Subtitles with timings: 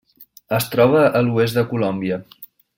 [0.57, 2.21] Es troba a l'oest de Colòmbia.